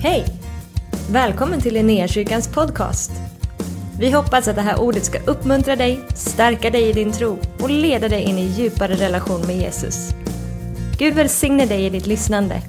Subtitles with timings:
[0.00, 0.24] Hej!
[1.10, 3.10] Välkommen till Linnéakyrkans podcast.
[4.00, 7.70] Vi hoppas att det här ordet ska uppmuntra dig, stärka dig i din tro och
[7.70, 10.08] leda dig in i djupare relation med Jesus.
[10.98, 12.62] Gud välsigne dig i ditt lyssnande.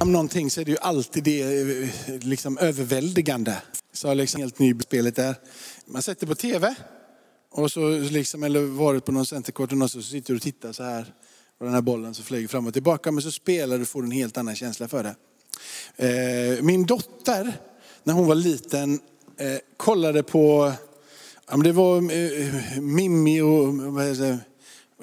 [0.00, 1.88] Om någonting så är det ju alltid det eh,
[2.20, 3.56] liksom överväldigande.
[3.92, 5.34] Så liksom helt ny spelet där.
[5.86, 6.74] Man sätter på tv
[7.50, 10.82] och så liksom, eller varit på någon centerkort och så sitter du och tittar så
[10.82, 11.14] här.
[11.60, 13.12] Och den här bollen så flyger fram och tillbaka.
[13.12, 15.14] Men så spelar du och får en helt annan känsla för det.
[15.96, 17.60] Eh, min dotter,
[18.04, 19.00] när hon var liten,
[19.36, 20.72] eh, kollade på,
[21.64, 23.74] det var eh, Mimmi och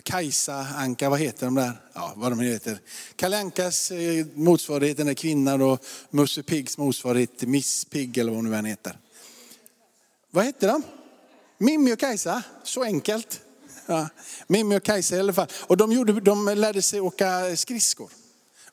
[0.03, 1.71] Kajsa, Anka, vad heter de där?
[1.93, 2.79] Ja, vad de heter.
[3.15, 3.91] Kalle Ankas
[4.33, 8.65] motsvarighet, den där kvinnan och Musse Piggs motsvarighet, Miss Pigg eller vad hon nu än
[8.65, 8.99] heter.
[10.31, 10.83] Vad hette de?
[11.57, 13.41] Mimmi och Kajsa, så enkelt.
[13.87, 14.09] Ja.
[14.47, 15.47] Mimmi och Kajsa i alla fall.
[15.67, 18.11] Och de, gjorde, de lärde sig åka skridskor.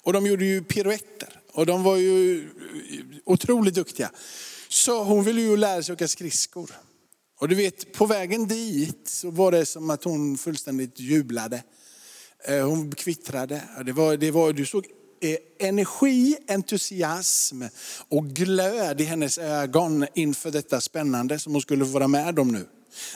[0.03, 1.41] Och de gjorde ju piruetter.
[1.53, 2.49] Och de var ju
[3.25, 4.11] otroligt duktiga.
[4.69, 6.71] Så hon ville ju lära sig åka skridskor.
[7.39, 11.63] Och du vet, på vägen dit så var det som att hon fullständigt jublade.
[12.45, 13.63] Eh, hon kvittrade.
[13.87, 14.87] Det var, det var, du såg
[15.21, 17.63] eh, energi, entusiasm
[18.09, 22.49] och glöd i hennes ögon inför detta spännande som hon skulle få vara med om
[22.49, 22.67] nu.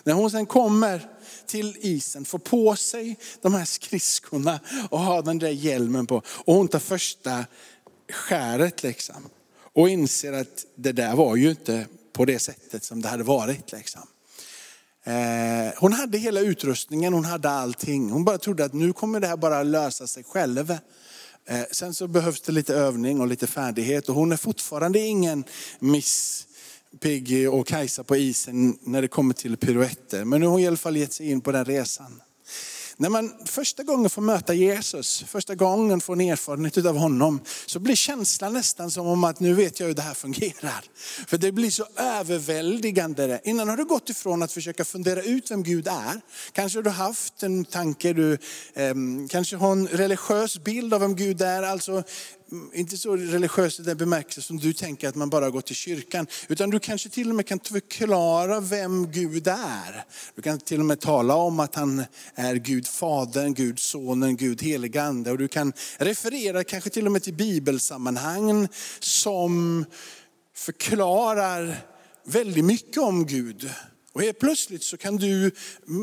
[0.05, 1.09] När hon sen kommer
[1.47, 6.23] till isen, får på sig de här skridskorna och har den där hjälmen på.
[6.27, 7.45] Och hon tar första
[8.13, 9.29] skäret liksom.
[9.73, 13.73] Och inser att det där var ju inte på det sättet som det hade varit.
[13.73, 14.03] Liksom.
[15.05, 18.11] Eh, hon hade hela utrustningen, hon hade allting.
[18.11, 20.71] Hon bara trodde att nu kommer det här bara lösa sig själv.
[21.49, 25.45] Eh, sen så behövs det lite övning och lite färdighet och hon är fortfarande ingen
[25.79, 26.48] Miss
[27.01, 30.25] Piggy och Kajsa på isen när det kommer till piruetter.
[30.25, 32.21] Men nu har hon i alla fall gett sig in på den resan.
[33.01, 37.79] När man första gången får möta Jesus, första gången får en erfarenhet av honom, så
[37.79, 40.85] blir känslan nästan som om att nu vet jag hur det här fungerar.
[41.27, 43.41] För det blir så överväldigande.
[43.45, 46.21] Innan har du gått ifrån att försöka fundera ut vem Gud är.
[46.53, 48.33] Kanske har du haft en tanke, du
[48.75, 48.95] eh,
[49.29, 51.63] kanske har en religiös bild av vem Gud är.
[51.63, 52.03] Alltså
[52.73, 56.27] inte så religiös i den bemärkelse som du tänker att man bara går till kyrkan.
[56.49, 60.05] Utan du kanske till och med kan förklara vem Gud är.
[60.35, 62.05] Du kan till och med tala om att han
[62.35, 65.31] är Gud Fadern, Gud Sonen, Gud Heligande.
[65.31, 68.69] Och du kan referera kanske till och med till bibelsammanhang
[69.01, 69.85] som
[70.55, 71.77] förklarar
[72.25, 73.71] väldigt mycket om Gud.
[74.19, 75.51] Och helt plötsligt så kan du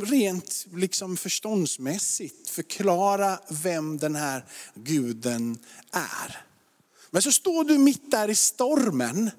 [0.05, 4.45] rent liksom förståndsmässigt förklara vem den här
[4.75, 5.57] guden
[5.91, 6.45] är.
[7.11, 9.31] Men så står du mitt där i stormen.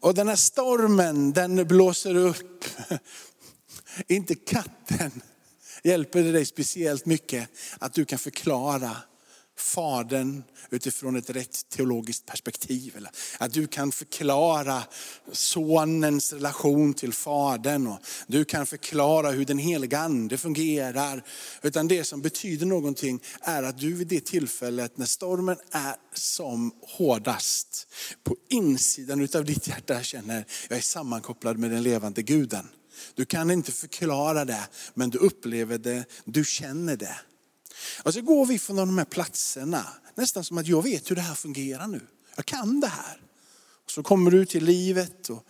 [0.00, 2.64] Och den här stormen den blåser upp.
[4.08, 5.22] Inte katten
[5.82, 8.96] hjälper det dig speciellt mycket att du kan förklara
[9.62, 12.94] Fadern utifrån ett rätt teologiskt perspektiv.
[12.96, 14.82] Eller att du kan förklara
[15.32, 17.86] sonens relation till fadern.
[17.86, 21.24] Och du kan förklara hur den heliga ande fungerar.
[21.62, 26.72] Utan det som betyder någonting är att du vid det tillfället när stormen är som
[26.82, 27.88] hårdast,
[28.24, 32.68] på insidan av ditt hjärta känner jag är sammankopplad med den levande guden.
[33.14, 37.16] Du kan inte förklara det, men du upplever det, du känner det.
[38.02, 41.22] Och så går vi från de här platserna, nästan som att jag vet hur det
[41.22, 42.00] här fungerar nu.
[42.36, 43.20] Jag kan det här.
[43.84, 45.44] Och så kommer du till livet och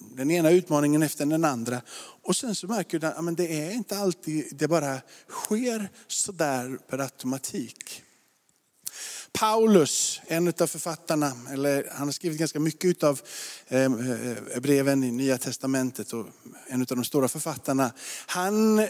[0.00, 1.82] den ena utmaningen efter den andra.
[2.22, 6.98] Och sen så märker du att det är inte alltid, det bara sker sådär per
[6.98, 8.02] automatik.
[9.32, 13.20] Paulus, en av författarna, eller han har skrivit ganska mycket av
[13.68, 16.26] eh, eh, breven i Nya Testamentet och
[16.66, 17.92] en av de stora författarna.
[18.26, 18.86] Han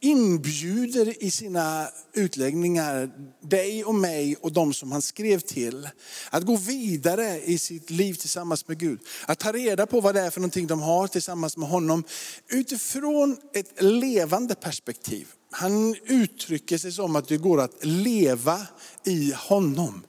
[0.00, 3.10] inbjuder i sina utläggningar
[3.42, 5.88] dig och mig och de som han skrev till
[6.30, 9.00] att gå vidare i sitt liv tillsammans med Gud.
[9.26, 12.04] Att ta reda på vad det är för någonting de har tillsammans med honom
[12.48, 15.26] utifrån ett levande perspektiv.
[15.52, 18.66] Han uttrycker sig som att det går att leva
[19.04, 20.02] i honom.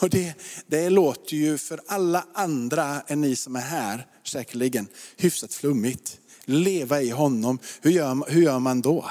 [0.00, 0.34] Och det,
[0.66, 4.86] det låter ju för alla andra än ni som är här säkerligen
[5.16, 6.18] hyfsat flummigt.
[6.44, 9.04] Leva i honom, hur gör, hur gör man då?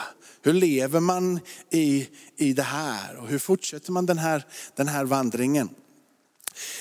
[0.45, 2.07] Hur lever man i,
[2.37, 3.15] i det här?
[3.15, 4.45] Och hur fortsätter man den här,
[4.75, 5.69] den här vandringen?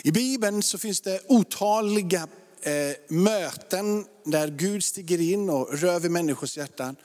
[0.03, 2.29] I Bibeln så finns det otaliga
[2.63, 2.73] eh,
[3.09, 6.97] möten där Gud stiger in och rör vid människors hjärtan.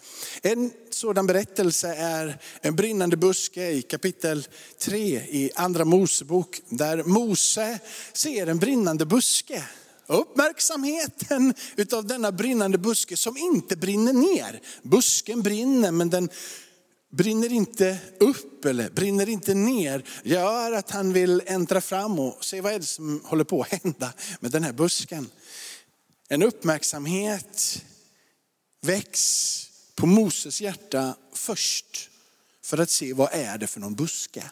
[0.42, 4.48] En sådan berättelse är en brinnande buske i kapitel
[4.80, 5.00] 3
[5.30, 6.62] i andra Mosebok.
[6.69, 7.80] Där Mose
[8.13, 9.63] ser en brinnande buske.
[10.07, 14.62] Uppmärksamheten utav denna brinnande buske som inte brinner ner.
[14.81, 16.30] Busken brinner men den
[17.09, 22.62] brinner inte upp eller brinner inte ner gör att han vill äntra fram och se
[22.62, 25.30] vad är det som håller på att hända med den här busken.
[26.30, 27.83] En uppmärksamhet
[28.81, 32.10] väcks på Moses hjärta först
[32.63, 34.44] för att se vad är det för någon buske.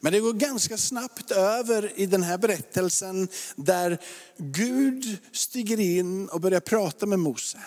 [0.00, 3.98] Men det går ganska snabbt över i den här berättelsen där
[4.38, 7.58] Gud stiger in och börjar prata med Mose.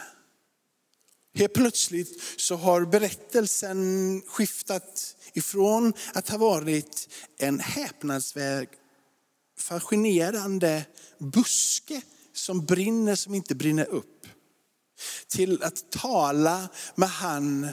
[1.33, 8.69] Helt plötsligt så har berättelsen skiftat ifrån att ha varit en häpnadsväg,
[9.57, 10.85] fascinerande
[11.17, 12.01] buske
[12.33, 14.27] som brinner som inte brinner upp.
[15.27, 17.67] Till att tala med han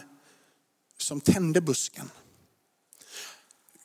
[0.99, 2.11] som tände busken.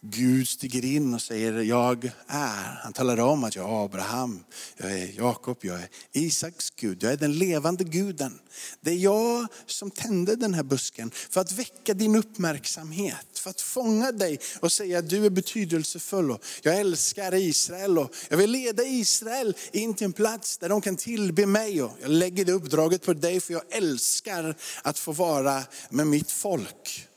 [0.06, 2.80] Gud stiger in och säger, jag är.
[2.84, 4.44] Han talar om att jag är Abraham,
[4.78, 8.40] jag är Jakob, jag är Isaks Gud, jag är den levande guden.
[8.82, 13.62] Det är jag som tände den här busken för att väcka din uppmärksamhet, för att
[13.62, 16.32] fånga dig och säga att du är betydelsefull.
[16.32, 20.82] Och jag älskar Israel och jag vill leda Israel in till en plats där de
[20.82, 21.84] kan tillbe mig.
[21.84, 26.32] Och jag lägger det uppdraget på dig för jag älskar att få vara med mitt
[26.32, 27.08] folk.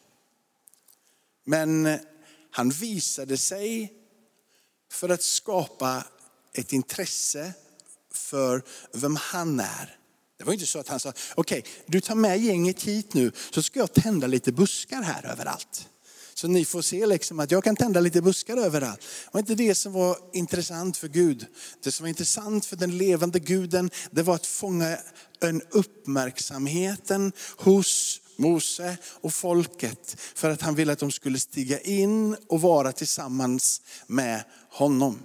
[1.44, 1.98] Men
[2.56, 3.93] han visade sig
[4.93, 6.05] för att skapa
[6.53, 7.53] ett intresse
[8.12, 8.62] för
[8.93, 9.99] vem han är.
[10.38, 13.32] Det var inte så att han sa, okej okay, du tar med gänget hit nu
[13.50, 15.88] så ska jag tända lite buskar här överallt.
[16.35, 19.00] Så ni får se liksom att jag kan tända lite buskar överallt.
[19.00, 21.47] Det var inte det som var intressant för Gud.
[21.82, 24.99] Det som var intressant för den levande guden, det var att fånga
[25.41, 32.36] en uppmärksamheten hos Mose och folket för att han ville att de skulle stiga in
[32.48, 35.18] och vara tillsammans med honom.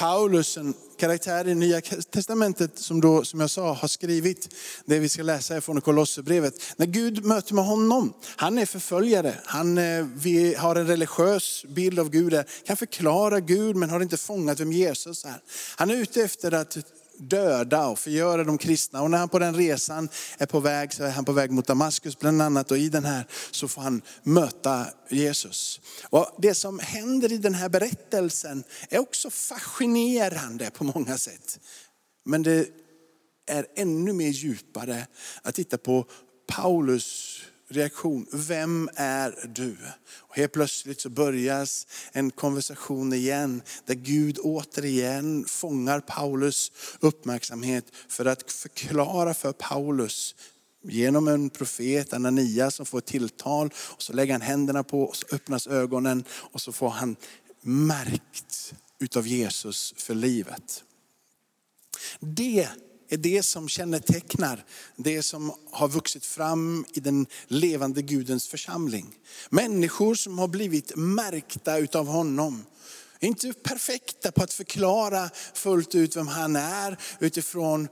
[0.00, 4.54] Paulus, en karaktär i Nya Testamentet som, då, som jag sa har skrivit
[4.84, 6.54] det vi ska läsa från Kolosserbrevet.
[6.76, 11.98] När Gud möter med honom, han är förföljare, han eh, vi har en religiös bild
[11.98, 15.42] av Gud, kan förklara Gud men har inte fångat vem Jesus är.
[15.76, 16.78] Han är ute efter att
[17.20, 19.02] döda och förgöra de kristna.
[19.02, 20.08] Och när han på den resan
[20.38, 22.70] är på väg så är han på väg mot Damaskus bland annat.
[22.70, 25.80] Och i den här så får han möta Jesus.
[26.02, 31.60] Och det som händer i den här berättelsen är också fascinerande på många sätt.
[32.24, 32.68] Men det
[33.46, 35.06] är ännu mer djupare
[35.42, 36.06] att titta på
[36.48, 37.40] Paulus
[37.70, 38.26] reaktion.
[38.32, 39.76] Vem är du?
[40.12, 48.24] Och helt plötsligt så börjas en konversation igen där Gud återigen fångar Paulus uppmärksamhet för
[48.24, 50.34] att förklara för Paulus
[50.82, 53.70] genom en profet, Ananias, som får ett tilltal.
[53.76, 57.16] Och så lägger han händerna på och så öppnas ögonen och så får han
[57.60, 60.84] märkt utav Jesus för livet.
[62.20, 62.68] Det
[63.12, 64.64] är det som kännetecknar
[64.96, 69.14] det som har vuxit fram i den levande Gudens församling.
[69.50, 72.64] Människor som har blivit märkta utav honom.
[73.20, 77.88] Inte perfekta på att förklara fullt ut vem han är utifrån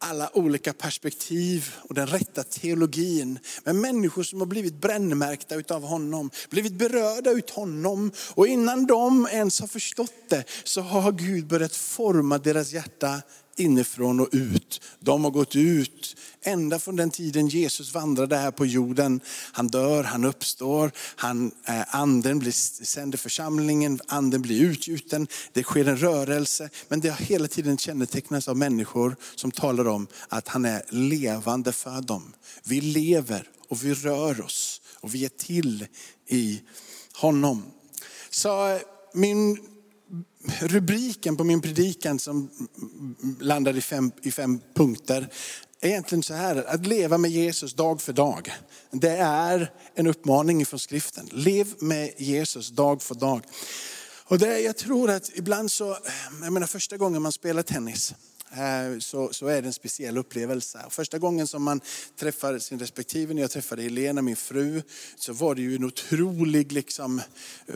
[0.00, 3.38] alla olika perspektiv och den rätta teologin.
[3.64, 8.12] Men människor som har blivit brännmärkta utav honom, blivit berörda utav honom.
[8.34, 13.22] Och innan de ens har förstått det så har Gud börjat forma deras hjärta
[13.60, 14.80] inifrån och ut.
[15.00, 19.20] De har gått ut ända från den tiden Jesus vandrade här på jorden.
[19.52, 22.52] Han dör, han uppstår, han, eh, anden blir
[22.84, 25.26] sänder församlingen, anden blir utgjuten.
[25.52, 26.70] Det sker en rörelse.
[26.88, 31.72] Men det har hela tiden kännetecknats av människor som talar om att han är levande
[31.72, 32.32] för dem.
[32.64, 35.86] Vi lever och vi rör oss och vi är till
[36.26, 36.60] i
[37.12, 37.62] honom.
[38.30, 38.80] Så eh,
[39.14, 39.69] min
[40.60, 42.50] rubriken på min predikan som
[43.40, 45.28] landar i fem, i fem punkter
[45.80, 48.52] är egentligen så här, att leva med Jesus dag för dag.
[48.90, 51.28] Det är en uppmaning från skriften.
[51.32, 53.42] Lev med Jesus dag för dag.
[54.24, 55.96] Och det, jag tror att ibland så,
[56.42, 58.14] jag menar första gången man spelar tennis,
[58.52, 60.86] Eh, så, så är det en speciell upplevelse.
[60.90, 61.80] Första gången som man
[62.16, 64.82] träffar sin respektive, när jag träffade Helena, min fru,
[65.16, 67.18] så var det ju en otrolig liksom,
[67.66, 67.74] eh,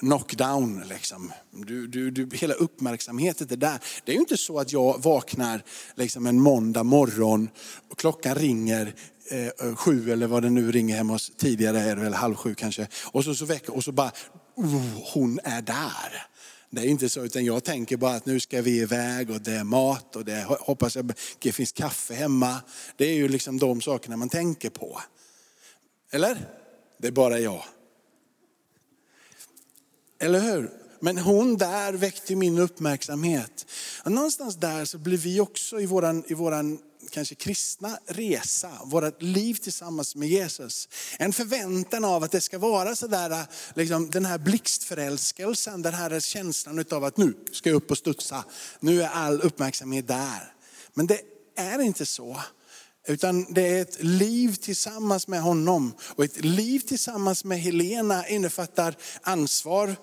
[0.00, 0.84] knockdown.
[0.88, 1.32] Liksom.
[1.50, 3.78] Du, du, du, hela uppmärksamheten är där.
[4.04, 5.62] Det är ju inte så att jag vaknar
[5.94, 7.48] liksom en måndag morgon
[7.90, 8.94] och klockan ringer
[9.30, 12.88] eh, eh sju eller vad det nu ringer hemma hos, tidigare eller halv sju kanske.
[13.04, 14.12] Och så, så, väcker, och så bara,
[14.56, 16.26] oh, hon är där.
[16.74, 19.52] Det är inte så, utan jag tänker bara att nu ska vi iväg och det
[19.52, 22.60] är mat och det hoppas jag det finns kaffe hemma.
[22.96, 25.00] Det är ju liksom de sakerna man tänker på.
[26.10, 26.48] Eller?
[26.98, 27.64] Det är bara jag.
[30.18, 30.70] Eller hur?
[31.00, 33.66] Men hon där väckte min uppmärksamhet.
[34.04, 36.78] Och någonstans där så blir vi också i våran, i våran
[37.10, 40.88] kanske kristna resa, vårt liv tillsammans med Jesus.
[41.18, 46.84] En förväntan av att det ska vara sådär, liksom, den här blixtförälskelsen, den här känslan
[46.90, 48.44] av att nu ska jag upp och studsa.
[48.80, 50.54] Nu är all uppmärksamhet där.
[50.94, 51.20] Men det
[51.56, 52.40] är inte så.
[53.06, 55.94] Utan det är ett liv tillsammans med honom.
[56.08, 59.96] Och ett liv tillsammans med Helena innefattar ansvar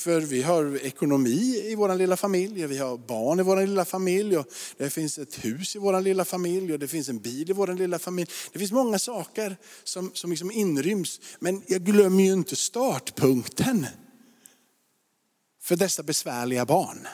[0.00, 4.36] för vi har ekonomi i vår lilla familj, vi har barn i vår lilla familj,
[4.36, 7.52] och det finns ett hus i vår lilla familj och det finns en bil i
[7.52, 8.30] vår lilla familj.
[8.52, 11.20] Det finns många saker som, som liksom inryms.
[11.38, 13.86] Men jag glömmer ju inte startpunkten
[15.62, 17.06] för dessa besvärliga barn.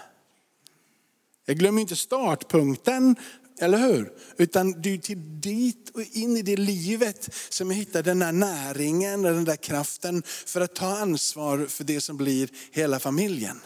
[1.46, 3.16] Jag glömmer inte startpunkten
[3.60, 4.12] eller hur?
[4.36, 8.32] Utan det är till dit och in i det livet som jag hittar den där
[8.32, 13.60] näringen, den där kraften för att ta ansvar för det som blir hela familjen.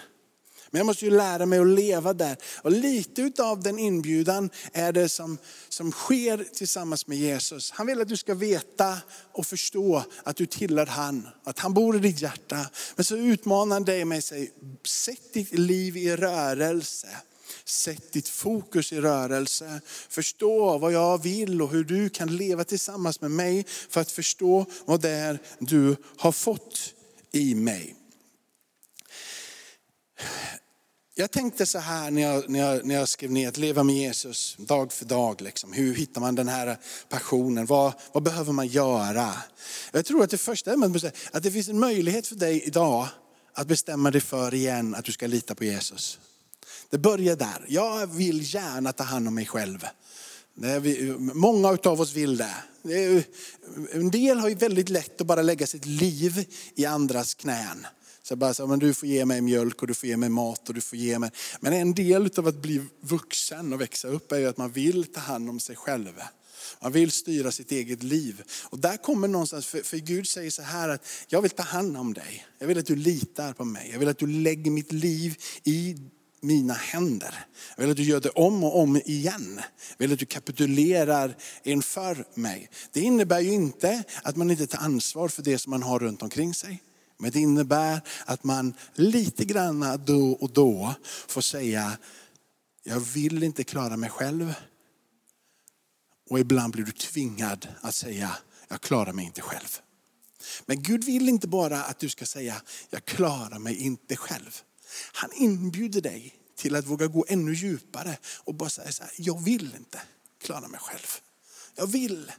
[0.71, 2.37] Men jag måste ju lära mig att leva där.
[2.63, 7.71] Och lite av den inbjudan är det som, som sker tillsammans med Jesus.
[7.71, 8.99] Han vill att du ska veta
[9.33, 12.67] och förstå att du tillhör han, att han bor i ditt hjärta.
[12.97, 14.51] Men så utmanar han dig med att säga,
[14.87, 17.09] sätt ditt liv i rörelse.
[17.65, 19.81] Sätt ditt fokus i rörelse.
[20.09, 24.67] Förstå vad jag vill och hur du kan leva tillsammans med mig för att förstå
[24.85, 26.95] vad det är du har fått
[27.33, 27.97] i mig.
[31.15, 33.95] Jag tänkte så här när jag, när jag, när jag skrev ner att leva med
[33.95, 35.41] Jesus dag för dag.
[35.41, 35.73] Liksom.
[35.73, 36.77] Hur hittar man den här
[37.09, 37.67] passionen?
[37.67, 39.33] Vad, vad behöver man göra?
[39.93, 43.09] Jag tror att det första är att det finns en möjlighet för dig idag
[43.55, 46.19] att bestämma dig för igen att du ska lita på Jesus.
[46.91, 47.65] Det börjar där.
[47.69, 49.87] Jag vill gärna ta hand om mig själv.
[51.19, 52.55] Många av oss vill det.
[53.93, 56.45] En del har ju väldigt lätt att bara lägga sitt liv
[56.75, 57.87] i andras knän.
[58.23, 60.69] Så bara så, men du får ge mig mjölk och du får ge mig mat
[60.69, 61.31] och du får ge mig.
[61.61, 65.05] Men en del av att bli vuxen och växa upp är ju att man vill
[65.05, 66.21] ta hand om sig själv.
[66.83, 68.43] Man vill styra sitt eget liv.
[68.63, 71.97] Och där kommer någonstans, för, för Gud säger så här att jag vill ta hand
[71.97, 72.47] om dig.
[72.59, 73.91] Jag vill att du litar på mig.
[73.93, 75.97] Jag vill att du lägger mitt liv i
[76.41, 77.35] mina händer.
[77.77, 79.61] Jag vill att du gör det om och om igen.
[79.91, 82.71] Jag vill att du kapitulerar inför mig.
[82.93, 86.23] Det innebär ju inte att man inte tar ansvar för det som man har runt
[86.23, 86.83] omkring sig.
[87.19, 90.95] Men det innebär att man lite grann då och då
[91.29, 91.99] får säga,
[92.83, 94.55] jag vill inte klara mig själv.
[96.31, 98.37] Och ibland blir du tvingad att säga,
[98.69, 99.79] jag klarar mig inte själv.
[100.67, 104.63] Men Gud vill inte bara att du ska säga, jag klarar mig inte själv.
[105.13, 109.43] Han inbjuder dig till att våga gå ännu djupare och bara säga så här, jag
[109.43, 110.01] vill inte
[110.43, 111.07] klara mig själv.
[111.75, 112.33] Jag vill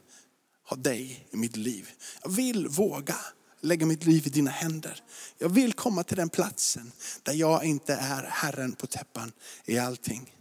[0.64, 1.90] ha dig i mitt liv.
[2.22, 3.16] Jag vill våga
[3.60, 5.02] lägga mitt liv i dina händer.
[5.38, 6.92] Jag vill komma till den platsen
[7.22, 9.32] där jag inte är herren på täppan
[9.64, 10.34] i allting.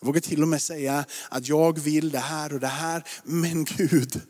[0.00, 3.64] Jag vågar till och med säga att jag vill det här och det här, men
[3.64, 4.20] Gud,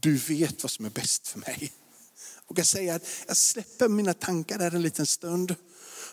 [0.00, 1.72] du vet vad som är bäst för mig.
[2.46, 5.54] Och Jag säger säga att jag släpper mina tankar där en liten stund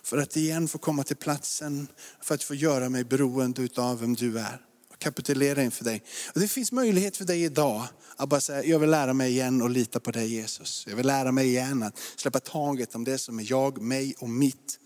[0.09, 1.87] för att igen få komma till platsen,
[2.21, 4.61] för att få göra mig beroende av vem du är.
[4.91, 6.03] Och kapitulera inför dig.
[6.33, 9.61] Och det finns möjlighet för dig idag att bara säga, jag vill lära mig igen
[9.61, 10.85] och lita på dig Jesus.
[10.89, 14.29] Jag vill lära mig igen att släppa taget om det som är jag, mig och
[14.29, 14.79] mitt.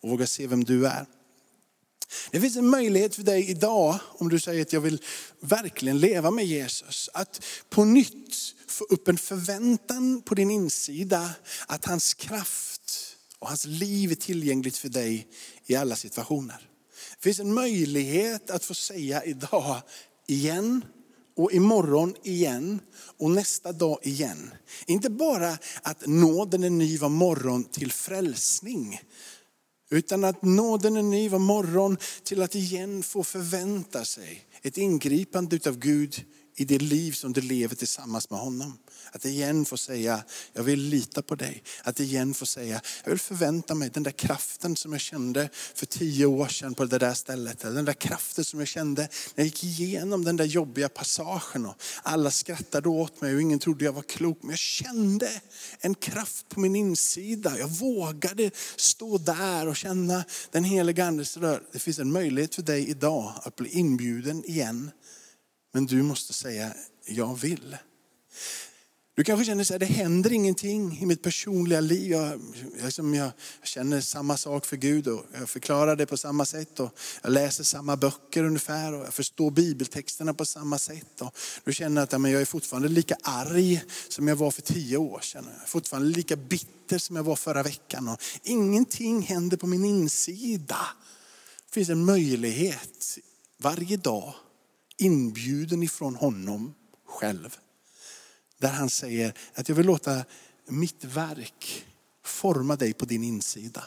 [0.00, 1.06] Och våga se vem du är.
[2.30, 5.02] Det finns en möjlighet för dig idag, om du säger att jag vill
[5.40, 8.34] verkligen leva med Jesus, att på nytt
[8.66, 11.30] få upp en förväntan på din insida
[11.66, 12.79] att hans kraft
[13.40, 15.26] och hans liv är tillgängligt för dig
[15.66, 16.68] i alla situationer.
[17.16, 19.82] Det finns en möjlighet att få säga idag
[20.26, 20.84] igen
[21.36, 22.80] och imorgon igen
[23.18, 24.50] och nästa dag igen.
[24.86, 29.00] Inte bara att nåden är ny var morgon till frälsning.
[29.90, 35.56] Utan att nåden är ny var morgon till att igen få förvänta sig ett ingripande
[35.56, 36.24] utav Gud
[36.60, 38.78] i det liv som du lever tillsammans med honom.
[39.12, 41.62] Att igen få säga, jag vill lita på dig.
[41.82, 45.86] Att igen få säga, jag vill förvänta mig den där kraften som jag kände för
[45.86, 47.60] tio år sedan på det där stället.
[47.60, 51.66] Den där kraften som jag kände när jag gick igenom den där jobbiga passagen.
[51.66, 54.38] Och alla skrattade åt mig och ingen trodde jag var klok.
[54.40, 55.40] Men jag kände
[55.80, 57.58] en kraft på min insida.
[57.58, 61.62] Jag vågade stå där och känna den heliga andes rör.
[61.72, 64.90] Det finns en möjlighet för dig idag att bli inbjuden igen.
[65.72, 66.74] Men du måste säga,
[67.06, 67.76] jag vill.
[69.20, 72.10] Du kanske känner att det händer ingenting i mitt personliga liv.
[72.10, 72.40] Jag,
[72.82, 73.30] liksom jag,
[73.62, 76.80] känner samma sak för Gud och jag förklarar det på samma sätt.
[76.80, 81.20] Och jag läser samma böcker ungefär och jag förstår bibeltexterna på samma sätt.
[81.20, 84.62] Och du känner att ja, men jag är fortfarande lika arg som jag var för
[84.62, 85.48] tio år sedan.
[85.54, 88.08] Jag är fortfarande lika bitter som jag var förra veckan.
[88.08, 90.86] Och ingenting händer på min insida.
[91.66, 93.18] Det finns en möjlighet
[93.58, 94.34] varje dag
[95.00, 96.74] inbjuden ifrån honom
[97.06, 97.56] själv.
[98.58, 100.24] Där han säger att jag vill låta
[100.68, 101.84] mitt verk
[102.24, 103.84] forma dig på din insida.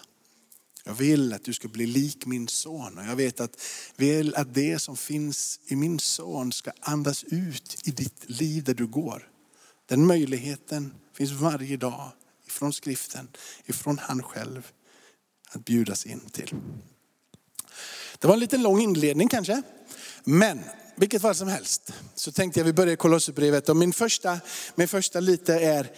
[0.83, 3.61] Jag vill att du ska bli lik min son och jag vet att,
[3.95, 8.73] vill att det som finns i min son ska andas ut i ditt liv där
[8.73, 9.29] du går.
[9.85, 12.11] Den möjligheten finns varje dag
[12.47, 13.27] ifrån skriften,
[13.65, 14.71] ifrån han själv
[15.49, 16.55] att bjudas in till.
[18.19, 19.61] Det var en liten lång inledning kanske,
[20.23, 20.63] men
[20.95, 24.39] vilket fall som helst så tänkte jag vi börjar Kolosserbrevet och min första,
[24.75, 25.91] min första lite är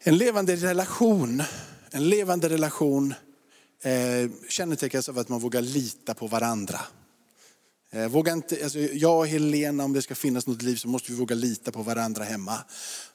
[0.00, 1.42] en levande relation.
[1.90, 3.14] En levande relation
[3.82, 6.80] eh, kännetecknas av att man vågar lita på varandra.
[7.94, 11.12] Eh, våga inte, alltså jag och Helena, om det ska finnas något liv så måste
[11.12, 12.58] vi våga lita på varandra hemma.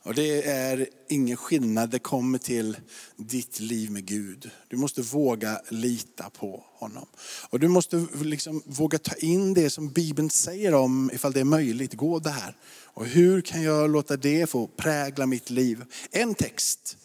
[0.04, 2.78] Och det är ingen skillnad, det kommer till
[3.16, 4.50] ditt liv med Gud.
[4.68, 7.06] Du måste våga lita på honom.
[7.50, 11.44] Och du måste liksom våga ta in det som Bibeln säger om, ifall det är
[11.44, 12.56] möjligt, gå det här.
[12.84, 15.84] Och hur kan jag låta det få prägla mitt liv?
[16.12, 16.98] En text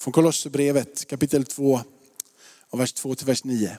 [0.00, 1.80] från Kolosserbrevet kapitel 2,
[2.70, 3.76] och vers 2 till vers 9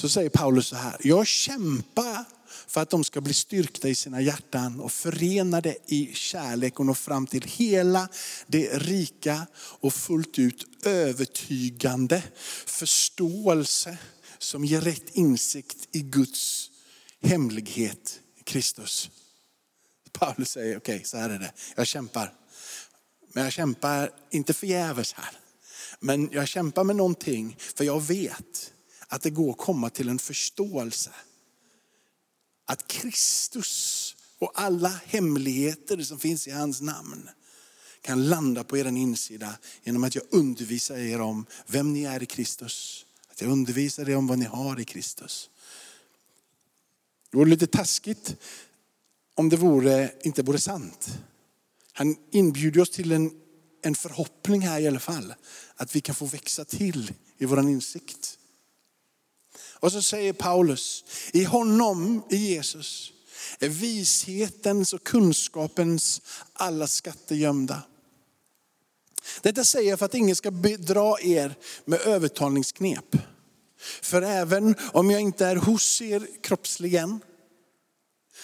[0.00, 2.24] så säger Paulus så här, jag kämpar
[2.66, 6.94] för att de ska bli styrkta i sina hjärtan och förenade i kärlek och nå
[6.94, 8.08] fram till hela
[8.46, 12.22] det rika och fullt ut övertygande
[12.66, 13.98] förståelse
[14.38, 16.70] som ger rätt insikt i Guds
[17.22, 19.10] hemlighet Kristus.
[20.12, 22.32] Paulus säger, okej okay, så här är det, jag kämpar.
[23.32, 25.30] Men jag kämpar inte förgäves här.
[26.00, 28.72] Men jag kämpar med någonting för jag vet
[29.12, 31.10] att det går att komma till en förståelse.
[32.64, 37.28] Att Kristus och alla hemligheter som finns i hans namn
[38.00, 42.26] kan landa på er insida genom att jag undervisar er om vem ni är i
[42.26, 43.06] Kristus.
[43.30, 45.50] Att jag undervisar er om vad ni har i Kristus.
[47.30, 48.36] Det vore lite taskigt
[49.34, 51.18] om det vore, inte vore sant.
[51.92, 53.30] Han inbjuder oss till en,
[53.82, 55.34] en förhoppning här i alla fall.
[55.74, 58.36] Att vi kan få växa till i vår insikt.
[59.80, 63.12] Och så säger Paulus, i honom, i Jesus,
[63.58, 67.82] är vishetens och kunskapens alla skatter gömda.
[69.42, 73.16] Detta säger jag för att ingen ska bedra er med övertalningsknep.
[74.02, 77.20] För även om jag inte är hos er kroppsligen,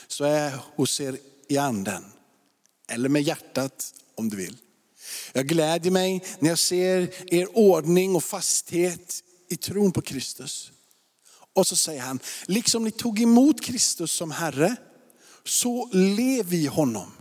[0.07, 1.19] så är jag hos er
[1.49, 2.05] i anden.
[2.89, 4.57] Eller med hjärtat om du vill.
[5.33, 10.73] Jag glädjer mig när jag ser er ordning och fasthet i tron på Kristus.
[11.57, 14.77] Och så säger han, liksom ni tog emot Kristus som Herre,
[15.45, 17.13] så lev i honom.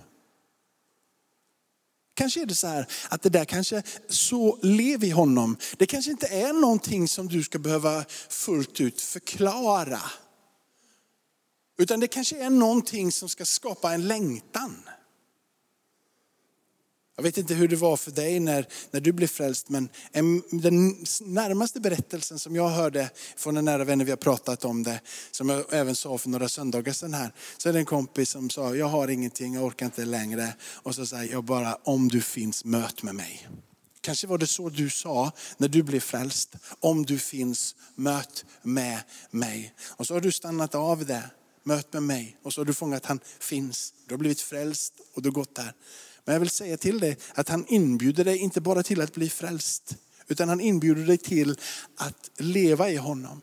[2.14, 6.12] Kanske är det så här att det där kanske, så lev i honom, det kanske
[6.12, 10.02] inte är någonting som du ska behöva fullt ut förklara.
[11.78, 14.84] Utan det kanske är någonting som ska skapa en längtan.
[17.16, 20.44] Jag vet inte hur det var för dig när, när du blev frälst, men en,
[20.50, 20.88] den
[21.22, 25.02] närmaste berättelsen som jag hörde från en nära vän när vi har pratat om det,
[25.32, 28.50] som jag även sa för några söndagar sedan här, så är det en kompis som
[28.50, 30.54] sa, jag har ingenting, jag orkar inte längre.
[30.64, 33.48] Och så säger jag bara, om du finns, möt med mig.
[34.02, 36.56] Kanske var det så du sa när du blev frälst.
[36.80, 39.00] Om du finns, möt med
[39.32, 39.74] mig.
[39.88, 41.24] Och så har du stannat av det,
[41.64, 42.38] möt med mig.
[42.44, 43.94] Och så har du fångat han finns.
[44.08, 45.74] Du har blivit frälst och du har gått där.
[46.26, 49.30] Men jag vill säga till dig att han inbjuder dig inte bara till att bli
[49.30, 49.96] frälst,
[50.28, 51.58] utan han inbjuder dig till
[51.96, 53.42] att leva i honom.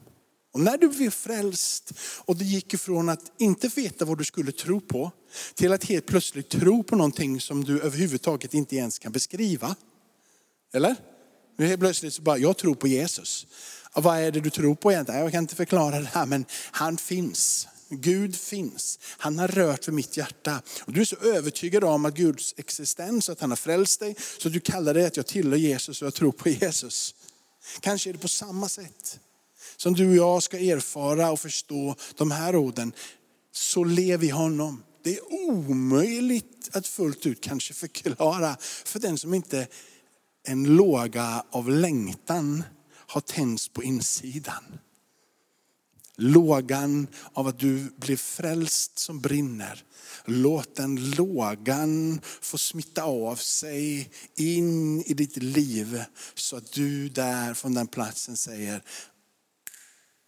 [0.53, 1.93] Och när du blev frälst
[2.25, 5.11] och det gick ifrån att inte veta vad du skulle tro på,
[5.55, 9.77] till att helt plötsligt tro på någonting som du överhuvudtaget inte ens kan beskriva.
[10.73, 10.97] Eller?
[11.59, 13.47] Nu helt plötsligt så bara, jag tror på Jesus.
[13.93, 15.21] Och vad är det du tror på egentligen?
[15.21, 17.69] Jag kan inte förklara det här men han finns.
[18.01, 18.99] Gud finns.
[19.03, 20.63] Han har rört vid mitt hjärta.
[20.81, 24.49] Och du är så övertygad om att Guds existens, att han har frälst dig, så
[24.49, 27.15] du kallar det att jag tillhör Jesus och jag tror på Jesus.
[27.81, 29.21] Kanske är det på samma sätt
[29.77, 32.93] som du och jag ska erfara och förstå de här orden.
[33.53, 34.83] Så lev i honom.
[35.05, 39.67] Det är omöjligt att fullt ut kanske förklara för den som inte
[40.45, 42.65] en låga av längtan
[43.07, 44.79] har tänts på insidan
[46.17, 49.85] lågan av att du blev frälst som brinner.
[50.25, 56.03] Låt den lågan få smitta av sig in i ditt liv
[56.35, 58.83] så att du där från den platsen säger,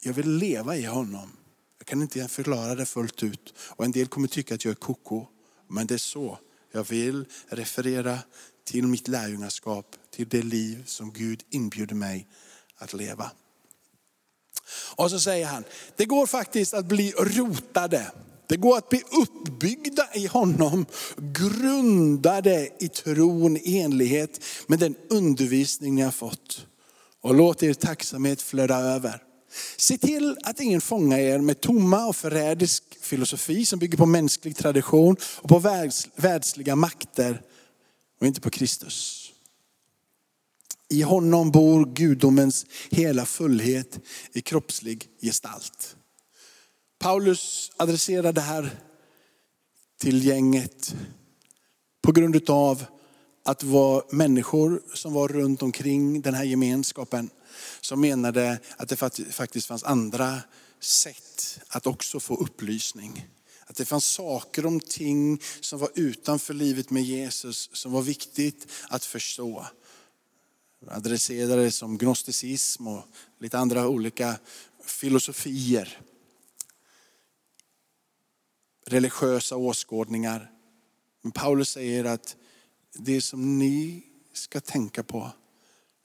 [0.00, 1.30] jag vill leva i honom.
[1.78, 3.54] Jag kan inte förklara det fullt ut.
[3.58, 5.26] Och en del kommer tycka att jag är koko.
[5.68, 6.38] Men det är så.
[6.72, 8.18] Jag vill referera
[8.64, 12.28] till mitt lärjungaskap, till det liv som Gud inbjuder mig
[12.76, 13.30] att leva.
[14.96, 15.64] Och så säger han,
[15.96, 18.10] det går faktiskt att bli rotade.
[18.46, 20.86] Det går att bli uppbyggda i honom,
[21.16, 26.66] grundade i tron i enlighet med den undervisning ni har fått.
[27.20, 29.22] Och låt er tacksamhet flöda över.
[29.76, 34.56] Se till att ingen fångar er med tomma och förrädisk filosofi som bygger på mänsklig
[34.56, 35.58] tradition och på
[36.16, 37.42] världsliga makter
[38.20, 39.23] och inte på Kristus.
[40.88, 44.00] I honom bor gudomens hela fullhet
[44.32, 45.96] i kroppslig gestalt.
[46.98, 48.70] Paulus adresserar det här
[50.00, 50.94] till gänget
[52.02, 52.84] på grund av
[53.44, 57.30] att det var människor som var runt omkring den här gemenskapen
[57.80, 58.96] som menade att det
[59.30, 60.40] faktiskt fanns andra
[60.80, 63.26] sätt att också få upplysning.
[63.66, 68.66] Att det fanns saker om ting som var utanför livet med Jesus som var viktigt
[68.88, 69.66] att förstå.
[70.88, 73.04] Adresserade som gnosticism och
[73.40, 74.38] lite andra olika
[74.84, 76.00] filosofier.
[78.86, 80.50] Religiösa åskådningar.
[81.22, 82.36] Men Paulus säger att
[82.92, 85.30] det som ni ska tänka på,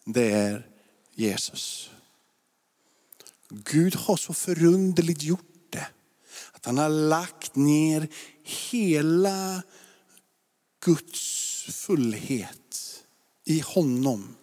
[0.06, 0.70] det är
[1.14, 1.92] Jesus.
[3.50, 5.88] Gud har så förunderligt gjort det.
[6.52, 8.08] Att han har lagt ner
[8.44, 9.64] hela
[10.80, 13.04] Guds fullhet
[13.46, 14.36] i honom.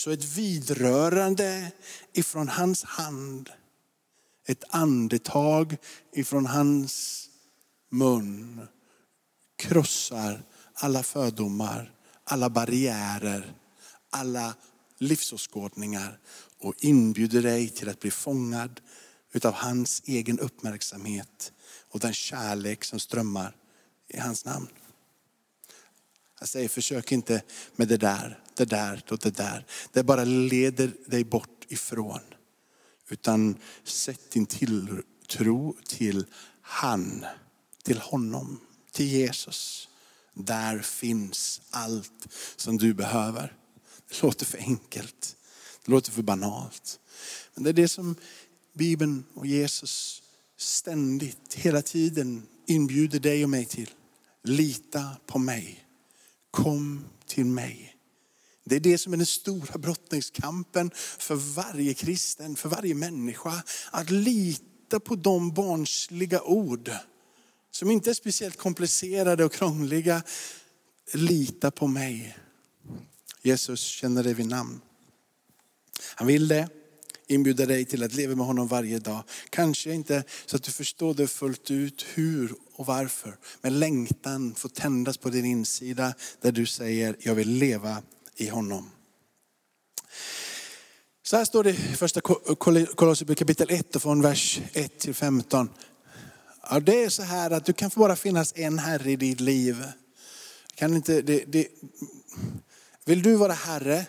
[0.00, 1.72] Så ett vidrörande
[2.12, 3.50] ifrån hans hand,
[4.46, 5.76] ett andetag
[6.12, 7.26] ifrån hans
[7.90, 8.66] mun
[9.56, 10.42] krossar
[10.74, 11.92] alla fördomar,
[12.24, 13.54] alla barriärer,
[14.10, 14.54] alla
[14.98, 16.18] livsåskådningar
[16.58, 18.80] och inbjuder dig till att bli fångad
[19.32, 21.52] utav hans egen uppmärksamhet
[21.88, 23.56] och den kärlek som strömmar
[24.08, 24.68] i hans namn.
[26.38, 27.42] Jag säger försök inte
[27.76, 29.66] med det där, det där och det där.
[29.92, 32.20] Det bara leder dig bort ifrån.
[33.08, 36.26] Utan sätt din tilltro till
[36.62, 37.24] han,
[37.82, 38.60] till honom,
[38.92, 39.88] till Jesus.
[40.34, 43.56] Där finns allt som du behöver.
[44.08, 45.36] Det låter för enkelt.
[45.84, 47.00] Det låter för banalt.
[47.54, 48.16] Men det är det som
[48.72, 50.22] Bibeln och Jesus
[50.56, 53.90] ständigt, hela tiden inbjuder dig och mig till.
[54.42, 55.84] Lita på mig.
[56.50, 57.96] Kom till mig.
[58.64, 63.62] Det är det som är den stora brottningskampen för varje kristen, för varje människa.
[63.90, 66.90] Att lita på de barnsliga ord
[67.70, 70.22] som inte är speciellt komplicerade och krångliga.
[71.12, 72.36] Lita på mig.
[73.42, 74.80] Jesus känner dig vid namn.
[76.14, 76.68] Han vill det,
[77.26, 79.22] inbjuda dig till att leva med honom varje dag.
[79.50, 83.36] Kanske inte så att du förstår det fullt ut hur och varför.
[83.60, 88.02] Men längtan får tändas på din insida där du säger, jag vill leva
[88.40, 88.90] i honom.
[91.22, 95.68] Så här står det i första Kolosserbrevet kapitel 1 och från vers 1 till 15.
[96.70, 99.40] Ja, det är så här att du kan få bara finnas en herre i ditt
[99.40, 99.84] liv.
[100.74, 101.68] Kan inte, det, det,
[103.04, 104.06] vill du vara herre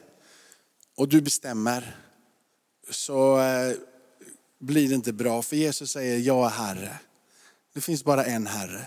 [0.97, 1.97] och du bestämmer
[2.89, 3.75] så eh,
[4.59, 5.41] blir det inte bra.
[5.41, 6.99] För Jesus säger, jag är herre.
[7.73, 8.85] Det finns bara en herre.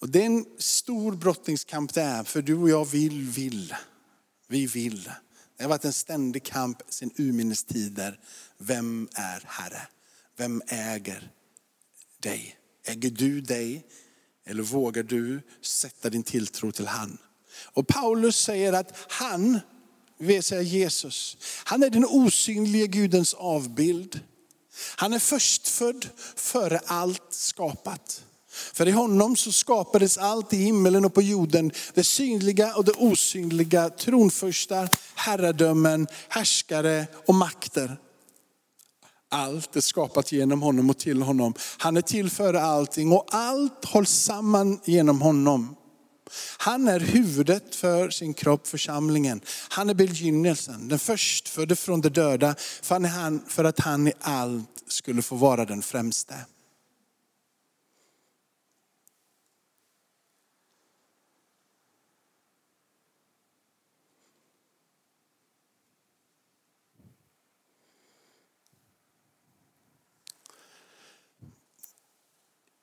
[0.00, 3.74] Och det är en stor brottningskamp det är, för du och jag vill, vill.
[4.50, 5.10] Vi vill.
[5.56, 8.20] Det har varit en ständig kamp sedan urminnes tider.
[8.58, 9.82] Vem är herre?
[10.36, 11.30] Vem äger
[12.20, 12.56] dig?
[12.86, 13.86] Äger du dig?
[14.46, 17.18] Eller vågar du sätta din tilltro till han?
[17.72, 19.60] Och Paulus säger att han,
[20.18, 24.20] vill säga Jesus, han är den osynliga Gudens avbild.
[24.96, 28.24] Han är förstfödd före allt skapat.
[28.50, 32.92] För i honom så skapades allt i himmelen och på jorden, det synliga och det
[32.92, 37.96] osynliga, tronförstar, herradömen, härskare och makter.
[39.28, 41.54] Allt är skapat genom honom och till honom.
[41.78, 45.76] Han är till före allting och allt hålls samman genom honom.
[46.58, 49.40] Han är huvudet för sin kropp, församlingen.
[49.68, 54.84] Han är begynnelsen, den förstfödde från de döda, för, han, för att han i allt
[54.88, 56.34] skulle få vara den främste.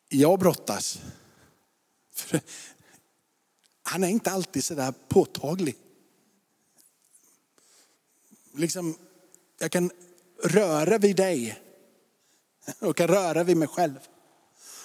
[0.10, 1.00] Jag brottas
[3.90, 5.76] han är inte alltid så där påtaglig.
[8.54, 8.98] Liksom,
[9.60, 9.92] jag kan
[10.44, 11.60] röra vid dig
[12.80, 14.00] och kan röra vid mig själv.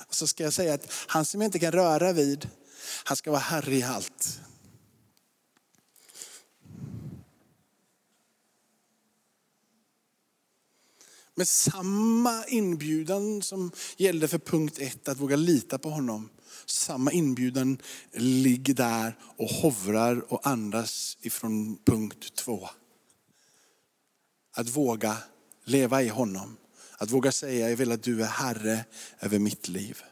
[0.06, 2.48] Och så ska jag säga att han som jag inte kan röra vid,
[3.04, 4.40] han ska vara herre i allt.
[11.34, 16.28] Med samma inbjudan som gällde för punkt ett, att våga lita på honom.
[16.66, 17.78] Samma inbjudan
[18.12, 22.68] ligger där och hovrar och andas ifrån punkt två.
[24.54, 25.16] Att våga
[25.64, 26.56] leva i honom.
[26.98, 28.84] Att våga säga, jag vill att du är Herre
[29.20, 30.02] över mitt liv.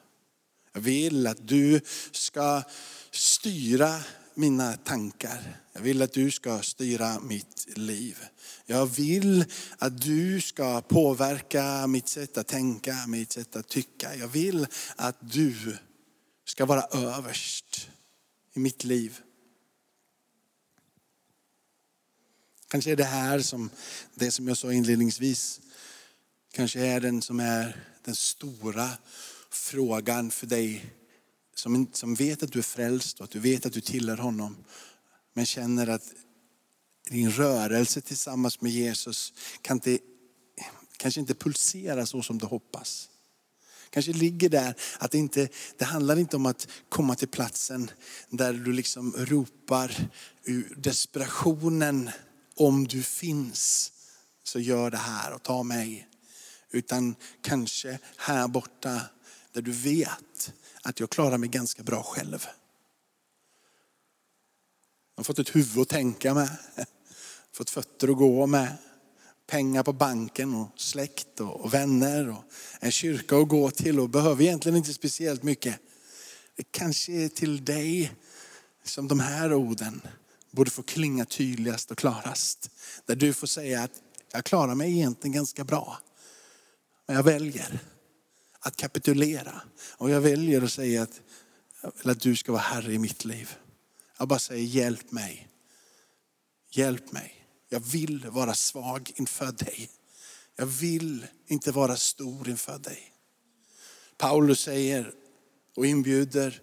[0.72, 1.80] Jag vill att du
[2.12, 2.62] ska
[3.10, 4.00] styra
[4.34, 5.60] mina tankar.
[5.72, 8.18] Jag vill att du ska styra mitt liv.
[8.66, 9.44] Jag vill
[9.78, 14.14] att du ska påverka mitt sätt att tänka, mitt sätt att tycka.
[14.16, 14.66] Jag vill
[14.96, 15.78] att du
[16.44, 17.88] ska vara överst
[18.54, 19.20] i mitt liv.
[22.68, 23.70] Kanske är det här som,
[24.14, 25.60] det som jag sa inledningsvis,
[26.52, 28.90] kanske är den som är den stora
[29.50, 30.99] frågan för dig
[31.60, 34.56] som, som vet att du är frälst och att du vet att du tillhör honom.
[35.34, 36.12] Men känner att
[37.08, 39.98] din rörelse tillsammans med Jesus kan inte,
[40.96, 43.08] kanske inte pulsera så som du hoppas.
[43.90, 47.90] Kanske ligger där att det inte, det handlar inte om att komma till platsen
[48.28, 50.10] där du liksom ropar
[50.44, 52.10] ur desperationen
[52.56, 53.92] om du finns
[54.44, 56.08] så gör det här och ta mig.
[56.70, 59.00] Utan kanske här borta
[59.52, 62.46] där du vet att jag klarar mig ganska bra själv.
[65.14, 66.48] Jag har fått ett huvud att tänka med,
[67.52, 68.76] fått fötter att gå med,
[69.46, 72.44] pengar på banken och släkt och vänner och
[72.80, 75.80] en kyrka att gå till och behöver egentligen inte speciellt mycket.
[76.56, 78.12] Det kanske är till dig
[78.84, 80.00] som de här orden
[80.50, 82.70] borde få klinga tydligast och klarast.
[83.06, 85.98] Där du får säga att jag klarar mig egentligen ganska bra.
[87.06, 87.80] Men jag väljer
[88.60, 89.62] att kapitulera.
[89.96, 91.20] Och jag väljer att säga att,
[92.04, 93.56] att du ska vara Herre i mitt liv.
[94.18, 95.48] Jag bara säger hjälp mig.
[96.70, 97.46] Hjälp mig.
[97.68, 99.90] Jag vill vara svag inför dig.
[100.56, 103.12] Jag vill inte vara stor inför dig.
[104.16, 105.14] Paulus säger
[105.76, 106.60] och inbjuder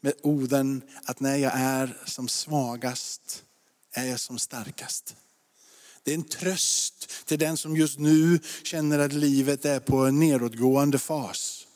[0.00, 3.44] med orden att när jag är som svagast
[3.92, 5.16] är jag som starkast.
[6.08, 10.18] Det är en tröst till den som just nu känner att livet är på en
[10.18, 11.66] nedåtgående fas.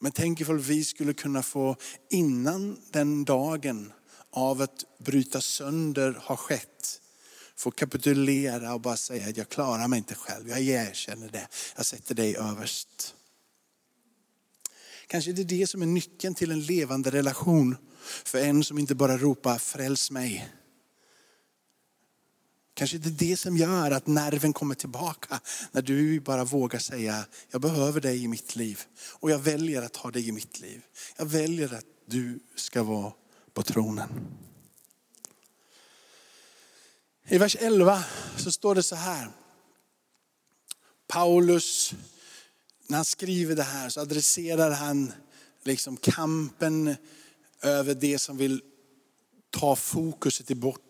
[0.00, 1.76] Men tänk ifall vi skulle kunna få
[2.10, 3.92] innan den dagen
[4.32, 7.00] av att bryta sönder har skett,
[7.56, 10.48] få kapitulera och bara säga att jag klarar mig inte själv.
[10.48, 11.48] Jag erkänner det.
[11.76, 13.14] Jag sätter dig överst.
[15.06, 17.76] Kanske det är det som är nyckeln till en levande relation
[18.24, 20.48] för en som inte bara ropar fräls mig
[22.78, 25.40] Kanske det är det som gör att nerven kommer tillbaka.
[25.72, 28.82] När du bara vågar säga, jag behöver dig i mitt liv.
[29.10, 30.82] Och jag väljer att ha dig i mitt liv.
[31.16, 33.12] Jag väljer att du ska vara
[33.54, 34.08] på tronen.
[37.28, 38.04] I vers 11
[38.36, 39.30] så står det så här.
[41.06, 41.94] Paulus,
[42.86, 45.12] när han skriver det här så adresserar han
[45.62, 46.96] liksom kampen
[47.62, 48.62] över det som vill
[49.50, 50.87] ta fokuset bort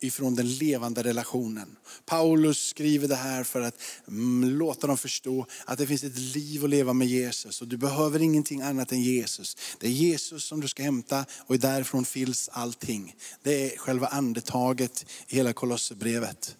[0.00, 1.76] ifrån den levande relationen.
[2.04, 6.64] Paulus skriver det här för att mm, låta dem förstå att det finns ett liv
[6.64, 9.56] att leva med Jesus och du behöver ingenting annat än Jesus.
[9.80, 13.16] Det är Jesus som du ska hämta och därifrån finns allting.
[13.42, 16.56] Det är själva andetaget i hela Kolosserbrevet.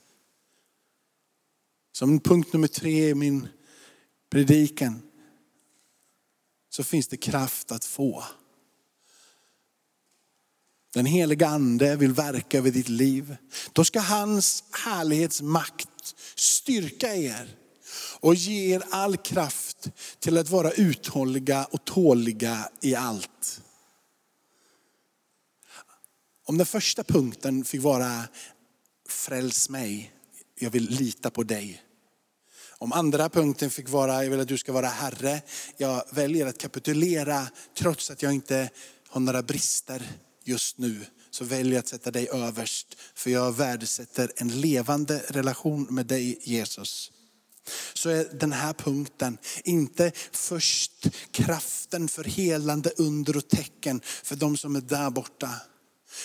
[1.92, 3.48] Som punkt nummer tre i min
[4.30, 5.02] predikan
[6.70, 8.24] så finns det kraft att få.
[10.96, 13.36] Den heliga ande vill verka över ditt liv.
[13.72, 17.56] Då ska hans härlighetsmakt styrka er
[18.20, 23.60] och ge er all kraft till att vara uthålliga och tåliga i allt.
[26.44, 28.22] Om den första punkten fick vara
[29.08, 30.12] fräls mig,
[30.58, 31.82] jag vill lita på dig.
[32.70, 35.42] Om andra punkten fick vara, jag vill att du ska vara Herre,
[35.76, 38.70] jag väljer att kapitulera trots att jag inte
[39.08, 40.02] har några brister
[40.48, 42.96] just nu så väljer jag att sätta dig överst.
[43.14, 47.12] För jag värdesätter en levande relation med dig Jesus.
[47.94, 54.56] Så är den här punkten inte först kraften för helande under och tecken för de
[54.56, 55.50] som är där borta.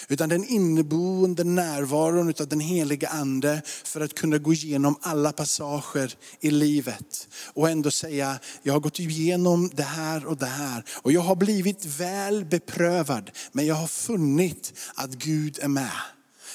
[0.08, 6.16] Utan den inneboende närvaron av den heliga ande för att kunna gå igenom alla passager
[6.40, 7.28] i livet.
[7.54, 10.84] Och ändå säga, jag har gått igenom det här och det här.
[10.94, 15.92] Och jag har blivit väl beprövad, men jag har funnit att Gud är med.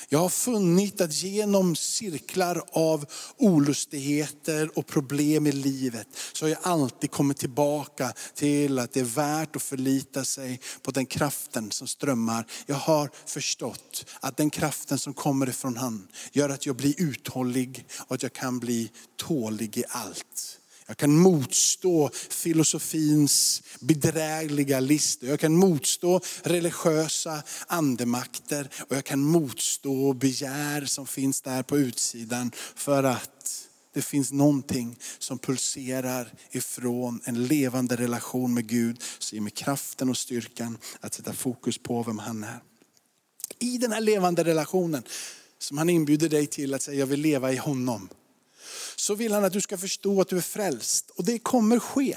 [0.09, 3.05] Jag har funnit att genom cirklar av
[3.37, 9.05] olustigheter och problem i livet så har jag alltid kommit tillbaka till att det är
[9.05, 12.47] värt att förlita sig på den kraften som strömmar.
[12.67, 17.87] Jag har förstått att den kraften som kommer ifrån han gör att jag blir uthållig
[17.99, 20.61] och att jag kan bli tålig i allt.
[20.87, 25.29] Jag kan motstå filosofins bedrägliga listor.
[25.29, 32.53] Jag kan motstå religiösa andemakter och jag kan motstå begär som finns där på utsidan
[32.75, 39.43] för att det finns någonting som pulserar ifrån en levande relation med Gud som ger
[39.43, 42.61] mig kraften och styrkan att sätta fokus på vem han är.
[43.59, 45.03] I den här levande relationen
[45.59, 48.09] som han inbjuder dig till att säga jag vill leva i honom
[48.97, 51.11] så vill han att du ska förstå att du är frälst.
[51.11, 52.17] Och det kommer ske.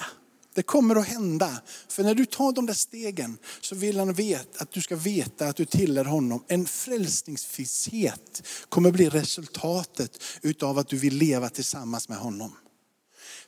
[0.54, 1.62] Det kommer att hända.
[1.88, 5.48] För när du tar de där stegen så vill han vet, att du ska veta
[5.48, 6.44] att du tillhör honom.
[6.48, 12.56] En frälsningsvisshet kommer bli resultatet utav att du vill leva tillsammans med honom.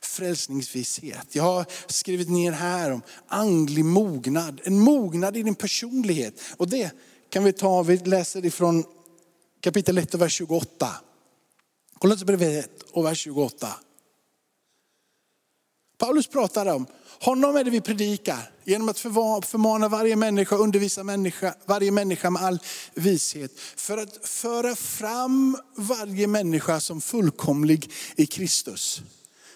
[0.00, 1.26] Frälsningsvisshet.
[1.32, 4.60] Jag har skrivit ner här om andlig mognad.
[4.64, 6.40] En mognad i din personlighet.
[6.56, 6.90] Och det
[7.30, 8.84] kan vi ta, vi läser ifrån
[9.60, 10.88] kapitel 1 och vers 28.
[12.02, 13.68] Kolosserbrevet 1 och vers 28.
[15.98, 16.86] Paulus pratar om,
[17.20, 22.42] honom är det vi predikar genom att förmana varje människa, undervisa människa, varje människa med
[22.42, 22.58] all
[22.94, 23.58] vishet.
[23.76, 29.02] För att föra fram varje människa som fullkomlig i Kristus.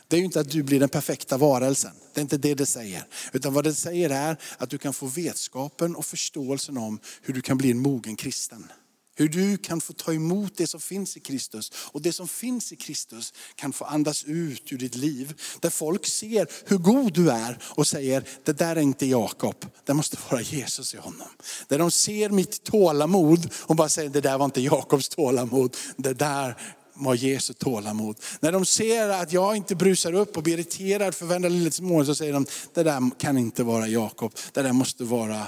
[0.08, 1.92] Det är ju inte att du blir den perfekta varelsen.
[2.14, 3.06] Det är inte det det säger.
[3.32, 7.40] Utan vad det säger är att du kan få vetskapen och förståelsen om hur du
[7.40, 8.72] kan bli en mogen kristen.
[9.18, 11.72] Hur du kan få ta emot det som finns i Kristus.
[11.74, 15.34] Och det som finns i Kristus kan få andas ut ur ditt liv.
[15.60, 19.94] Där folk ser hur god du är och säger, det där är inte Jakob, det
[19.94, 21.28] måste vara Jesus i honom.
[21.68, 26.12] Där de ser mitt tålamod och bara säger, det där var inte Jakobs tålamod, det
[26.12, 26.56] där
[26.94, 28.16] var Jesu tålamod.
[28.40, 32.06] När de ser att jag inte brusar upp och blir irriterad för varenda litet mål
[32.06, 35.46] så säger de, det där kan inte vara Jakob, det där måste vara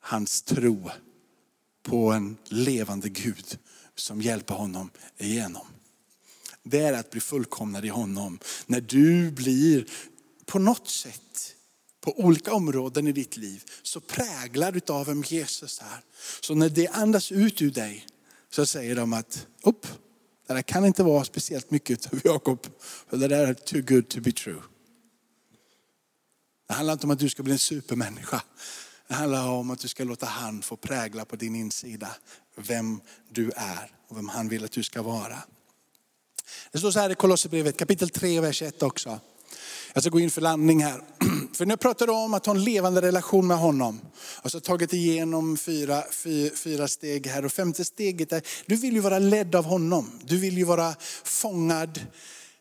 [0.00, 0.90] hans tro
[1.82, 3.58] på en levande Gud
[3.94, 5.66] som hjälper honom igenom.
[6.62, 8.38] Det är att bli fullkomnad i honom.
[8.66, 9.86] När du blir
[10.46, 11.54] på något sätt
[12.00, 16.00] på olika områden i ditt liv så präglad av vem Jesus är.
[16.40, 18.06] Så när det andas ut ur dig
[18.50, 19.86] så säger de att, upp,
[20.46, 22.66] det där kan inte vara speciellt mycket av Jakob.
[23.08, 24.62] För det där är too good to be true.
[26.68, 28.42] Det handlar inte om att du ska bli en supermänniska.
[29.12, 32.08] Det handlar om att du ska låta han få prägla på din insida
[32.56, 35.38] vem du är och vem han vill att du ska vara.
[36.72, 39.20] Det står så här i Kolosserbrevet kapitel 3, vers 1 också.
[39.92, 41.02] Jag ska gå in för landning här.
[41.54, 44.00] För nu pratar du om att ha en levande relation med honom.
[44.42, 47.44] Och så tagit igenom fyra, fyra, fyra steg här.
[47.44, 50.20] Och femte steget är, du vill ju vara ledd av honom.
[50.24, 50.94] Du vill ju vara
[51.24, 52.00] fångad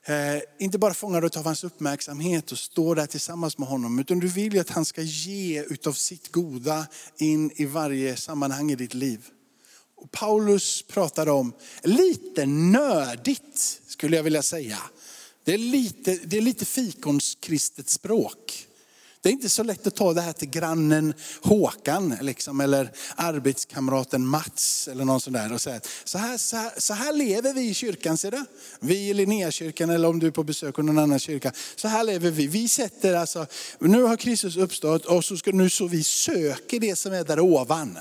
[0.05, 4.27] Eh, inte bara fångad av hans uppmärksamhet och stå där tillsammans med honom, utan du
[4.27, 6.87] vill ju att han ska ge utav sitt goda
[7.17, 9.25] in i varje sammanhang i ditt liv.
[9.95, 14.77] Och Paulus pratar om, lite nördigt skulle jag vilja säga.
[15.43, 18.67] Det är lite, det är lite fikonskristet språk.
[19.21, 24.27] Det är inte så lätt att ta det här till grannen Håkan liksom, eller arbetskamraten
[24.27, 27.69] Mats eller någon sån där och säga så här, så här, så här lever vi
[27.69, 28.45] i kyrkan, ser du?
[28.79, 31.51] Vi i Linnéakyrkan eller om du är på besök i någon annan kyrka.
[31.75, 32.47] Så här lever vi.
[32.47, 33.47] Vi sätter alltså,
[33.79, 37.39] nu har Kristus uppstått och så ska nu så vi söker det som är där
[37.39, 37.97] ovan.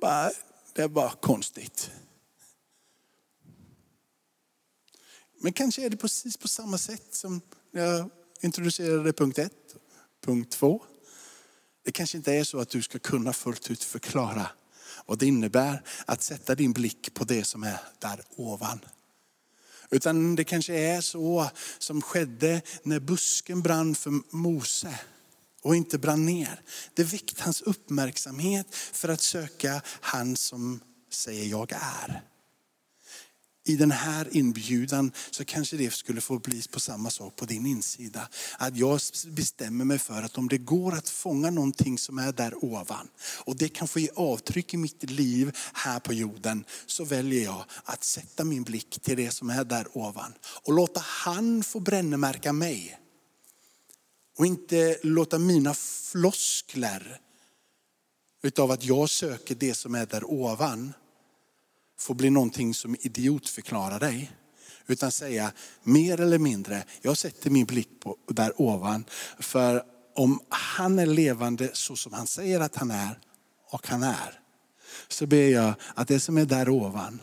[0.00, 0.30] Bara,
[0.74, 1.90] det är bara konstigt.
[5.42, 7.40] Men kanske är det precis på samma sätt som
[7.72, 9.76] jag introducerade punkt ett.
[10.24, 10.82] Punkt två.
[11.84, 14.46] Det kanske inte är så att du ska kunna fullt ut förklara
[15.06, 18.80] vad det innebär att sätta din blick på det som är där ovan.
[19.90, 25.00] Utan det kanske är så som skedde när busken brann för Mose
[25.62, 26.62] och inte brann ner.
[26.94, 32.29] Det väckte hans uppmärksamhet för att söka han som säger jag är
[33.70, 37.66] i den här inbjudan så kanske det skulle få bli på samma sak på din
[37.66, 38.28] insida.
[38.58, 42.64] Att jag bestämmer mig för att om det går att fånga någonting som är där
[42.64, 43.08] ovan
[43.44, 47.64] och det kan få ge avtryck i mitt liv här på jorden så väljer jag
[47.84, 52.52] att sätta min blick till det som är där ovan och låta han få brännmärka
[52.52, 52.98] mig.
[54.38, 57.20] Och inte låta mina floskler
[58.42, 60.92] utav att jag söker det som är där ovan
[62.00, 64.32] får bli någonting som idiotförklarar dig.
[64.86, 69.04] Utan säga mer eller mindre, jag sätter min blick på där ovan.
[69.38, 69.82] För
[70.14, 73.18] om han är levande så som han säger att han är,
[73.70, 74.40] och han är,
[75.08, 77.22] så ber jag att det som är där ovan,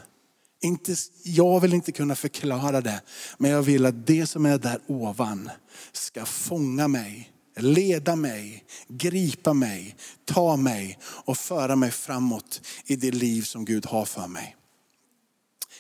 [0.62, 3.02] inte, jag vill inte kunna förklara det,
[3.38, 5.50] men jag vill att det som är där ovan
[5.92, 13.12] ska fånga mig, leda mig, gripa mig, ta mig och föra mig framåt i det
[13.12, 14.56] liv som Gud har för mig.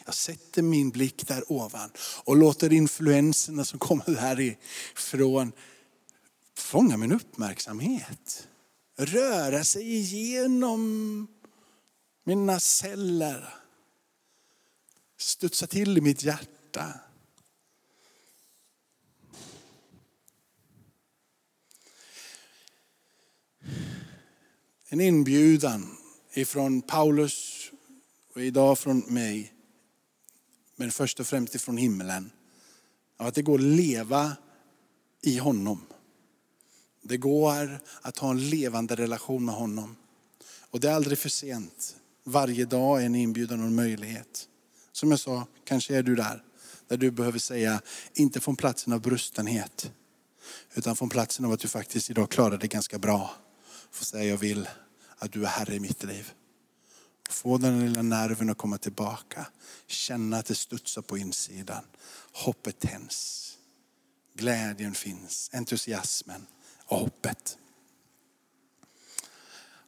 [0.08, 1.89] Jag sätter min blick där ovan
[2.24, 5.51] och låter influenserna som kommer därifrån
[6.55, 8.47] fånga min uppmärksamhet.
[8.97, 11.28] Röra sig igenom
[12.24, 13.53] mina celler.
[15.18, 16.99] Studsa till i mitt hjärta.
[24.89, 25.97] En inbjudan
[26.34, 27.70] ifrån Paulus
[28.34, 29.57] och idag från mig.
[30.80, 32.32] Men först och främst ifrån himlen.
[33.17, 34.38] Av att det går att leva
[35.21, 35.82] i honom.
[37.01, 39.95] Det går att ha en levande relation med honom.
[40.69, 41.95] Och det är aldrig för sent.
[42.23, 44.47] Varje dag är en inbjudan och en möjlighet.
[44.91, 46.43] Som jag sa, kanske är du där.
[46.88, 47.82] Där du behöver säga,
[48.13, 49.91] inte från platsen av brustenhet.
[50.75, 53.36] Utan från platsen av att du faktiskt idag klarar det ganska bra.
[53.91, 54.69] Får säga, jag vill
[55.17, 56.34] att du är Herre i mitt liv.
[57.30, 59.47] Få den lilla nerven att komma tillbaka.
[59.88, 61.84] Känna att det studsar på insidan.
[62.32, 63.43] Hoppet tänds.
[64.34, 66.47] Glädjen finns, entusiasmen
[66.86, 67.57] och hoppet.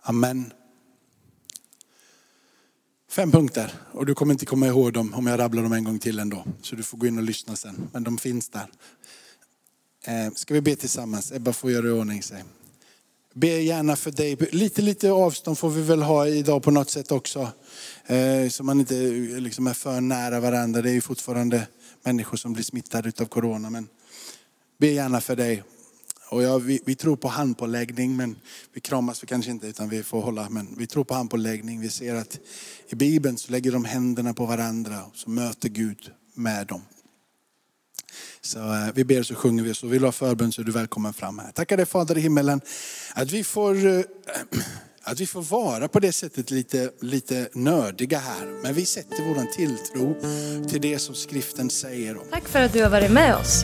[0.02, 0.54] Amen.
[3.10, 6.00] Fem punkter och du kommer inte komma ihåg dem om jag rabblar dem en gång
[6.00, 6.46] till ändå.
[6.62, 7.90] Så du får gå in och lyssna sen.
[7.94, 8.72] Men de finns där.
[10.04, 11.32] Eh, ska vi be tillsammans?
[11.32, 12.44] Ebba får göra i ordning sig.
[13.34, 14.38] Be gärna för dig.
[14.52, 17.52] Lite, lite avstånd får vi väl ha idag på något sätt också.
[18.06, 20.82] Eh, så man inte eh, liksom är för nära varandra.
[20.82, 21.68] Det är ju fortfarande
[22.04, 23.70] människor som blir smittade av corona.
[23.70, 23.88] Men
[24.78, 25.64] be gärna för dig.
[26.30, 28.36] Och ja, vi, vi, tror på handpåläggning, men
[28.74, 30.50] vi kramas vi kanske inte utan vi får hålla.
[30.50, 31.80] Men vi tror på handpåläggning.
[31.80, 32.40] Vi ser att
[32.88, 36.82] i Bibeln så lägger de händerna på varandra och så möter Gud med dem.
[38.42, 39.74] Så eh, vi ber så sjunger vi.
[39.74, 41.52] Så vill du ha förbön så är du välkommen fram här.
[41.52, 42.62] Tackar dig Fader i himmelen
[43.14, 44.02] att vi får, eh,
[45.04, 48.62] att vi får vara på det sättet lite, lite nördiga här.
[48.64, 50.16] Men vi sätter vår tilltro
[50.70, 52.18] till det som skriften säger.
[52.32, 53.64] Tack för att du har varit med oss.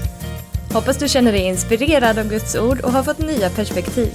[0.74, 4.12] Hoppas du känner dig inspirerad av Guds ord och har fått nya perspektiv.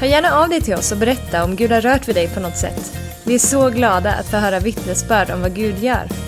[0.00, 2.40] Hör gärna av dig till oss och berätta om Gud har rört vid dig på
[2.40, 2.92] något sätt.
[3.24, 6.27] Vi är så glada att få höra vittnesbörd om vad Gud gör.